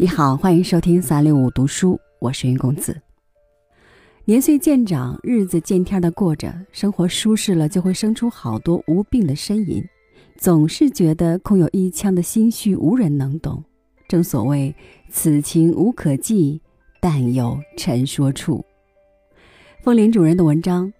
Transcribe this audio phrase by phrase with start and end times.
[0.00, 2.96] 你好，欢迎收听三六五读书，我是云公子。
[4.26, 9.84] 年岁渐长，日子见天的过着，生活舒适了，就会生出好多无病的呻吟，
[10.36, 13.64] 总是觉得空有一腔的心绪无人能懂。
[14.06, 14.72] 正所谓
[15.10, 16.62] 此情无可寄，
[17.00, 18.64] 但有陈说处。
[19.82, 20.92] 风铃主人的文章，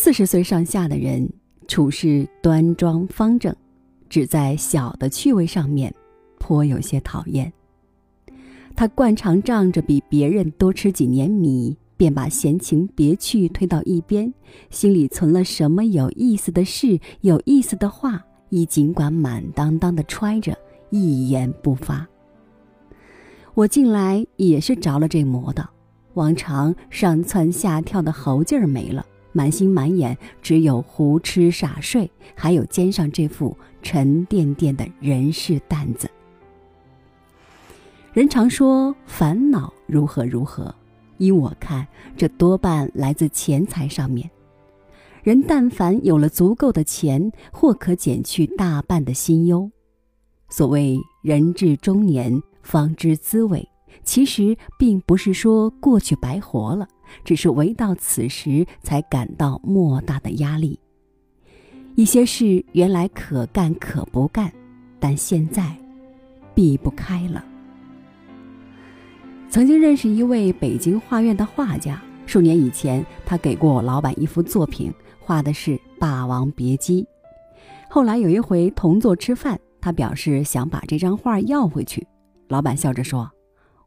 [0.00, 1.28] 四十岁上下的人
[1.66, 3.52] 处事端庄方正，
[4.08, 5.92] 只在小的趣味上面
[6.38, 7.52] 颇有些讨厌。
[8.76, 14.32] 他惯常仗着比别人多吃几年米，便把闲情别趣推到一边，
[14.70, 20.56] 心里存了什么有意思的事、有意思的话，亦尽管满当当的揣着，
[20.90, 22.06] 一言不发。
[23.52, 25.68] 我近来也是着了这魔道，
[26.14, 29.04] 往常上蹿下跳的猴劲儿没了。
[29.38, 36.10] 满心满眼只有胡吃傻睡，还有肩上这副沉甸甸的人事担子。
[38.12, 40.74] 人常说烦恼如何如何，
[41.18, 44.28] 依我看，这多半来自钱财上面。
[45.22, 49.70] 人但凡有了足够的钱，或可减去大半的心忧。
[50.48, 53.68] 所谓人至中年方知滋味，
[54.02, 56.88] 其实并不是说过去白活了。
[57.24, 60.78] 只是唯到此时才感到莫大的压力。
[61.94, 64.52] 一些事原来可干可不干，
[65.00, 65.76] 但现在
[66.54, 67.44] 避不开了。
[69.50, 77.02] 曾经认识一位北京画院的画家，数年以前，他给过我老板一幅作品，画的是《霸王别姬》。
[77.88, 82.06] 后来有一回同坐吃饭，他表示想把这张画要回去，
[82.48, 83.28] 老板笑着说：“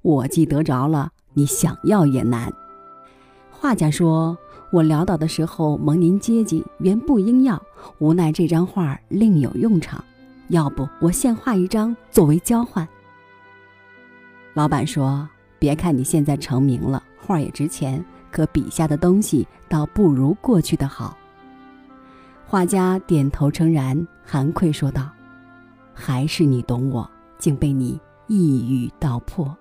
[0.00, 2.50] 我既得着了，你想要也难。”
[3.60, 4.34] 画家说
[4.72, 7.62] ：“我潦倒的时候蒙您接济，原不应要，
[7.98, 10.02] 无奈这张画另有用场，
[10.48, 12.88] 要不我现画一张作为交换。”
[14.54, 15.28] 老板说
[15.60, 21.14] ：“别看你现在成名了，画也值钱，可笔下的东西倒不如过去的好。”
[22.48, 25.10] 画家点头称然，含愧说道
[25.92, 29.54] ：“还是你懂我，竟被你一语道破。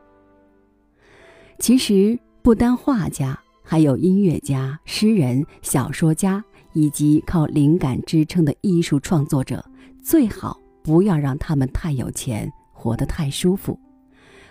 [1.59, 3.37] 其实不单画家。”
[3.71, 6.43] 还有音乐家、诗人、小说家，
[6.73, 9.63] 以及靠灵感支撑的艺术创作者，
[10.01, 13.79] 最好不要让他们太有钱，活得太舒服，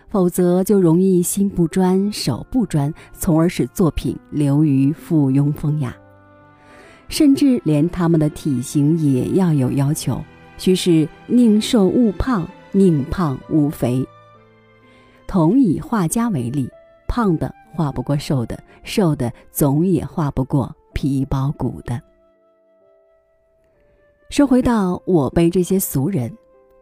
[0.09, 5.93] 否则就容易心不专、手不专，从而使作品流于附庸风雅。
[7.09, 10.23] 甚至连他们的体型也要有要求，
[10.59, 14.07] 须是宁瘦勿胖，宁胖勿肥。
[15.27, 16.69] 同以画家为例，
[17.09, 17.53] 胖的。
[17.79, 22.03] 画不过瘦的，瘦的总也画不过皮包骨的。
[24.31, 26.37] 说回到我辈这些俗人，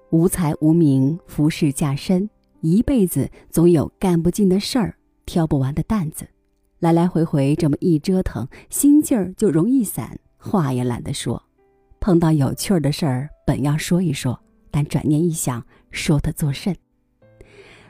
[0.09, 2.31] 无才无名，服侍加身，
[2.63, 4.97] 一辈子总有干不尽的事儿，
[5.27, 6.27] 挑不完的担子，
[6.79, 11.43] 来来回回这么一折腾，心劲儿就容易散，话也懒得说。
[12.01, 14.41] 碰到有趣儿的事儿，本要说一说，
[14.71, 16.75] 但转念一想，说它作甚？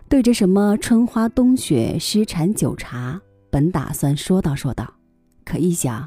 [0.09, 4.95] 对着什么春花冬雪诗禅酒茶，本打算说道说道，
[5.45, 6.07] 可一想，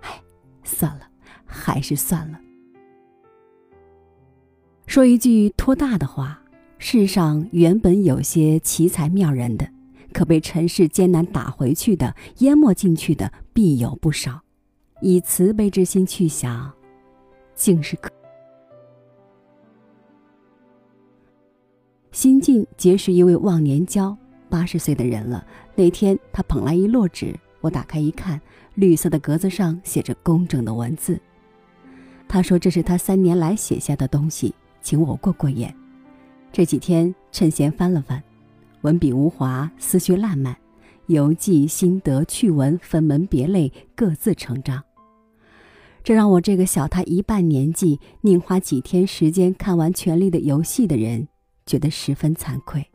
[0.00, 0.20] 唉，
[0.64, 1.06] 算了，
[1.44, 2.40] 还是算了。
[4.86, 6.42] 说一句托大的话，
[6.78, 9.68] 世上原本有些奇才妙人的，
[10.14, 14.40] 可被尘世艰难打回去的、淹没进去的，必有不少。
[15.02, 16.72] 以慈悲之心去想，
[17.54, 18.10] 竟是可。
[22.12, 24.16] 新晋结识一位忘年交，
[24.48, 25.46] 八十岁的人了。
[25.76, 28.40] 那天他捧来一摞纸，我打开一看，
[28.74, 31.20] 绿色的格子上写着工整的文字。
[32.26, 34.52] 他说这是他三年来写下的东西，
[34.82, 35.72] 请我过过眼。
[36.52, 38.20] 这几天趁闲翻了翻，
[38.80, 40.56] 文笔无华，思绪烂漫，
[41.06, 44.82] 游记、心得、趣闻分门别类，各自成章。
[46.02, 51.28] 这让我这个小他一半年纪，宁花几天时间看完《权力的游戏》的人。
[51.66, 52.86] 觉得十分惭愧，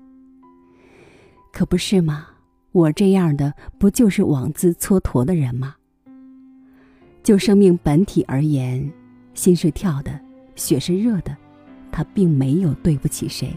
[1.51, 2.27] 可不是吗？
[2.71, 5.75] 我这样的不就是枉自蹉跎的人吗？
[7.23, 8.91] 就生命本体而言，
[9.33, 10.19] 心是跳的，
[10.55, 11.35] 血是热的，
[11.91, 13.55] 他并没有对不起谁。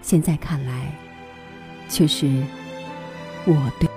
[0.00, 0.92] 现在看来，
[1.88, 2.26] 却是
[3.44, 3.88] 我对。